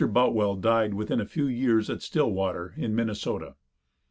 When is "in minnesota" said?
2.75-3.53